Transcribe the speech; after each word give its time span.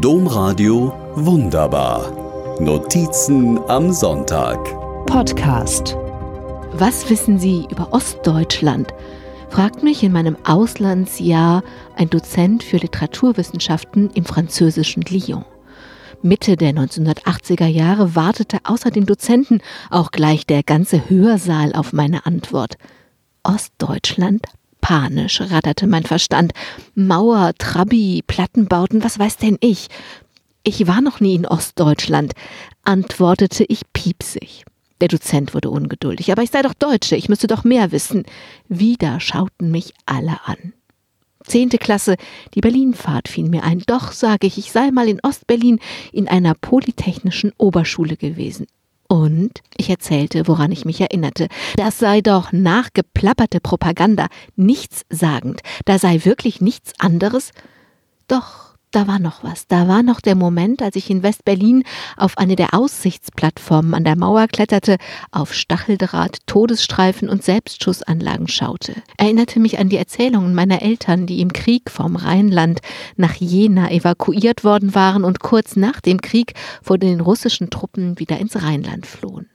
Domradio 0.00 0.92
Wunderbar. 1.16 2.58
Notizen 2.60 3.58
am 3.68 3.92
Sonntag. 3.92 4.58
Podcast. 5.06 5.96
Was 6.72 7.10
wissen 7.10 7.38
Sie 7.38 7.66
über 7.70 7.92
Ostdeutschland? 7.92 8.94
fragt 9.50 9.82
mich 9.82 10.02
in 10.02 10.12
meinem 10.12 10.36
Auslandsjahr 10.44 11.62
ein 11.96 12.08
Dozent 12.08 12.62
für 12.62 12.78
Literaturwissenschaften 12.78 14.10
im 14.14 14.24
französischen 14.24 15.02
Lyon. 15.02 15.44
Mitte 16.22 16.56
der 16.56 16.72
1980er 16.72 17.66
Jahre 17.66 18.14
wartete 18.14 18.58
außer 18.64 18.90
dem 18.90 19.06
Dozenten 19.06 19.60
auch 19.90 20.10
gleich 20.10 20.46
der 20.46 20.62
ganze 20.62 21.10
Hörsaal 21.10 21.72
auf 21.74 21.92
meine 21.92 22.24
Antwort. 22.24 22.76
Ostdeutschland? 23.42 24.46
Panisch 24.82 25.40
ratterte 25.40 25.86
mein 25.86 26.02
Verstand. 26.02 26.52
Mauer, 26.94 27.52
Trabi, 27.56 28.22
Plattenbauten, 28.26 29.02
was 29.02 29.18
weiß 29.18 29.38
denn 29.38 29.56
ich? 29.60 29.88
Ich 30.64 30.86
war 30.86 31.00
noch 31.00 31.20
nie 31.20 31.34
in 31.34 31.46
Ostdeutschland, 31.46 32.32
antwortete 32.84 33.64
ich 33.64 33.80
piepsig. 33.94 34.64
Der 35.00 35.08
Dozent 35.08 35.54
wurde 35.54 35.70
ungeduldig, 35.70 36.30
aber 36.30 36.42
ich 36.42 36.50
sei 36.50 36.62
doch 36.62 36.74
Deutsche, 36.74 37.16
ich 37.16 37.28
müsste 37.28 37.46
doch 37.46 37.64
mehr 37.64 37.90
wissen. 37.90 38.24
Wieder 38.68 39.18
schauten 39.18 39.70
mich 39.70 39.94
alle 40.04 40.38
an. 40.44 40.74
Zehnte 41.44 41.78
Klasse, 41.78 42.16
die 42.54 42.60
Berlinfahrt 42.60 43.28
fiel 43.28 43.48
mir 43.48 43.64
ein. 43.64 43.82
Doch, 43.86 44.12
sage 44.12 44.46
ich, 44.46 44.58
ich 44.58 44.70
sei 44.70 44.90
mal 44.90 45.08
in 45.08 45.20
Ostberlin 45.22 45.80
in 46.12 46.28
einer 46.28 46.54
polytechnischen 46.54 47.52
Oberschule 47.56 48.16
gewesen. 48.16 48.66
Und 49.12 49.60
ich 49.76 49.90
erzählte, 49.90 50.48
woran 50.48 50.72
ich 50.72 50.86
mich 50.86 50.98
erinnerte. 50.98 51.48
Das 51.76 51.98
sei 51.98 52.22
doch 52.22 52.50
nachgeplapperte 52.50 53.60
Propaganda, 53.60 54.28
nichtssagend. 54.56 55.60
Da 55.84 55.98
sei 55.98 56.24
wirklich 56.24 56.62
nichts 56.62 56.94
anderes. 56.98 57.50
Doch 58.26 58.71
da 58.92 59.06
war 59.06 59.18
noch 59.18 59.42
was. 59.42 59.66
Da 59.66 59.88
war 59.88 60.02
noch 60.02 60.20
der 60.20 60.34
Moment, 60.34 60.82
als 60.82 60.96
ich 60.96 61.10
in 61.10 61.22
West-Berlin 61.22 61.82
auf 62.16 62.38
eine 62.38 62.56
der 62.56 62.74
Aussichtsplattformen 62.74 63.94
an 63.94 64.04
der 64.04 64.16
Mauer 64.16 64.46
kletterte, 64.46 64.96
auf 65.30 65.54
Stacheldraht, 65.54 66.38
Todesstreifen 66.46 67.28
und 67.28 67.42
Selbstschussanlagen 67.42 68.48
schaute. 68.48 68.94
Erinnerte 69.16 69.60
mich 69.60 69.78
an 69.78 69.88
die 69.88 69.96
Erzählungen 69.96 70.54
meiner 70.54 70.82
Eltern, 70.82 71.26
die 71.26 71.40
im 71.40 71.52
Krieg 71.52 71.90
vom 71.90 72.16
Rheinland 72.16 72.80
nach 73.16 73.34
Jena 73.34 73.90
evakuiert 73.90 74.64
worden 74.64 74.94
waren 74.94 75.24
und 75.24 75.40
kurz 75.40 75.74
nach 75.76 76.00
dem 76.00 76.20
Krieg 76.20 76.54
vor 76.82 76.98
den 76.98 77.20
russischen 77.20 77.70
Truppen 77.70 78.18
wieder 78.18 78.38
ins 78.38 78.62
Rheinland 78.62 79.06
flohen. 79.06 79.51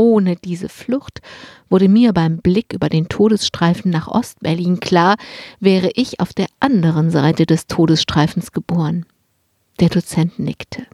Ohne 0.00 0.36
diese 0.36 0.70
Flucht, 0.70 1.20
wurde 1.68 1.86
mir 1.86 2.14
beim 2.14 2.38
Blick 2.38 2.72
über 2.72 2.88
den 2.88 3.10
Todesstreifen 3.10 3.90
nach 3.90 4.08
Ostberlin 4.08 4.80
klar, 4.80 5.16
wäre 5.58 5.90
ich 5.94 6.20
auf 6.20 6.32
der 6.32 6.46
anderen 6.58 7.10
Seite 7.10 7.44
des 7.44 7.66
Todesstreifens 7.66 8.52
geboren. 8.52 9.04
Der 9.78 9.90
Dozent 9.90 10.38
nickte. 10.38 10.86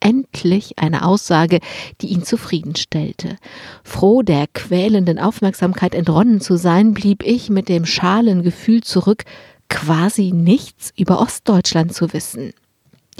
Endlich 0.00 0.80
eine 0.80 1.04
Aussage, 1.04 1.60
die 2.00 2.08
ihn 2.08 2.24
zufriedenstellte. 2.24 3.36
Froh, 3.84 4.22
der 4.22 4.48
quälenden 4.52 5.20
Aufmerksamkeit 5.20 5.94
entronnen 5.94 6.40
zu 6.40 6.56
sein, 6.56 6.92
blieb 6.92 7.22
ich 7.22 7.50
mit 7.50 7.68
dem 7.68 7.86
schalen 7.86 8.42
Gefühl 8.42 8.82
zurück, 8.82 9.22
quasi 9.68 10.32
nichts 10.32 10.92
über 10.96 11.20
Ostdeutschland 11.20 11.94
zu 11.94 12.12
wissen. 12.12 12.52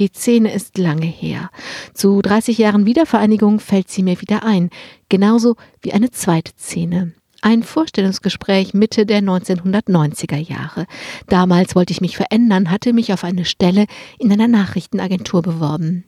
Die 0.01 0.09
Szene 0.09 0.51
ist 0.51 0.79
lange 0.79 1.05
her. 1.05 1.51
Zu 1.93 2.23
30 2.23 2.56
Jahren 2.56 2.87
Wiedervereinigung 2.87 3.61
fällt 3.61 3.91
sie 3.91 4.03
mir 4.03 4.19
wieder 4.23 4.45
ein, 4.45 4.70
genauso 5.11 5.56
wie 5.83 5.93
eine 5.93 6.11
zweite 6.11 6.53
Szene. 6.59 7.12
Ein 7.43 7.62
Vorstellungsgespräch 7.62 8.73
Mitte 8.73 9.05
der 9.05 9.21
1990er 9.21 10.39
Jahre. 10.39 10.87
Damals 11.28 11.77
wollte 11.77 11.93
ich 11.93 12.01
mich 12.01 12.17
verändern, 12.17 12.71
hatte 12.71 12.95
mich 12.95 13.12
auf 13.12 13.25
eine 13.25 13.45
Stelle 13.45 13.84
in 14.19 14.33
einer 14.33 14.48
Nachrichtenagentur 14.48 15.43
beworben. 15.43 16.05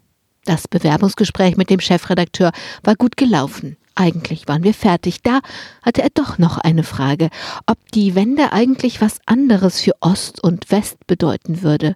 Das 0.47 0.69
Bewerbungsgespräch 0.69 1.59
mit 1.59 1.69
dem 1.69 1.81
Chefredakteur 1.81 2.53
war 2.83 2.97
gut 2.97 3.19
gelaufen. 3.19 3.77
Eigentlich 3.95 4.49
waren 4.49 4.65
wir 4.65 4.73
fertig. 4.73 5.21
Da 5.23 5.41
hatte 5.83 6.03
er 6.03 6.11
doch 6.15 6.39
noch 6.39 6.57
eine 6.57 6.83
Frage, 6.83 7.29
ob 7.67 7.77
die 7.93 8.15
Wende 8.15 8.55
eigentlich 8.55 9.03
was 9.03 9.19
anderes 9.27 9.83
für 9.83 9.93
Ost 10.01 10.43
und 10.43 10.71
West 10.71 11.07
bedeuten 11.07 11.61
würde. 11.61 11.95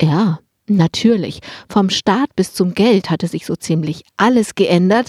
Ja, 0.00 0.38
Natürlich, 0.68 1.40
vom 1.68 1.88
Staat 1.88 2.36
bis 2.36 2.52
zum 2.52 2.74
Geld 2.74 3.10
hatte 3.10 3.26
sich 3.26 3.46
so 3.46 3.56
ziemlich 3.56 4.04
alles 4.16 4.54
geändert, 4.54 5.08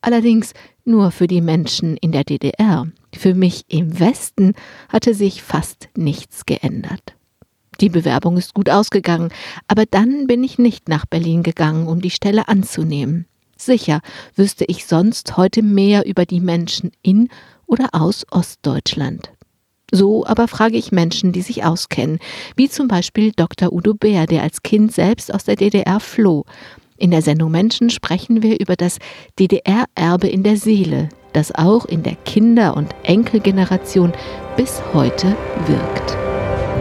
allerdings 0.00 0.54
nur 0.84 1.10
für 1.10 1.26
die 1.26 1.40
Menschen 1.40 1.96
in 1.96 2.12
der 2.12 2.24
DDR. 2.24 2.86
Für 3.14 3.34
mich 3.34 3.64
im 3.68 3.98
Westen 3.98 4.54
hatte 4.88 5.14
sich 5.14 5.42
fast 5.42 5.88
nichts 5.96 6.46
geändert. 6.46 7.14
Die 7.80 7.88
Bewerbung 7.88 8.36
ist 8.36 8.54
gut 8.54 8.70
ausgegangen, 8.70 9.30
aber 9.66 9.84
dann 9.86 10.26
bin 10.26 10.44
ich 10.44 10.58
nicht 10.58 10.88
nach 10.88 11.06
Berlin 11.06 11.42
gegangen, 11.42 11.88
um 11.88 12.00
die 12.00 12.10
Stelle 12.10 12.46
anzunehmen. 12.48 13.26
Sicher 13.56 14.00
wüsste 14.36 14.64
ich 14.66 14.86
sonst 14.86 15.36
heute 15.36 15.62
mehr 15.62 16.06
über 16.06 16.24
die 16.24 16.40
Menschen 16.40 16.92
in 17.02 17.28
oder 17.66 17.88
aus 17.92 18.26
Ostdeutschland. 18.30 19.30
So 19.92 20.26
aber 20.26 20.48
frage 20.48 20.76
ich 20.76 20.92
Menschen, 20.92 21.32
die 21.32 21.42
sich 21.42 21.64
auskennen, 21.64 22.18
wie 22.56 22.68
zum 22.68 22.88
Beispiel 22.88 23.32
Dr. 23.34 23.72
Udo 23.72 23.94
Bär, 23.94 24.26
der 24.26 24.42
als 24.42 24.62
Kind 24.62 24.92
selbst 24.92 25.32
aus 25.32 25.44
der 25.44 25.56
DDR 25.56 26.00
floh. 26.00 26.44
In 26.96 27.10
der 27.10 27.22
Sendung 27.22 27.50
Menschen 27.50 27.88
sprechen 27.88 28.42
wir 28.42 28.60
über 28.60 28.76
das 28.76 28.98
DDR-Erbe 29.38 30.28
in 30.28 30.42
der 30.42 30.56
Seele, 30.56 31.08
das 31.32 31.54
auch 31.54 31.86
in 31.86 32.02
der 32.02 32.14
Kinder- 32.14 32.76
und 32.76 32.94
Enkelgeneration 33.04 34.12
bis 34.56 34.82
heute 34.92 35.34
wirkt. 35.66 36.16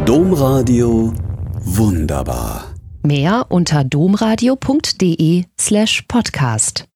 Domradio 0.05 1.13
wunderbar. 1.61 2.65
Mehr 3.01 3.45
unter 3.47 3.85
domradio.de 3.85 5.45
slash 5.57 6.03
podcast. 6.07 6.85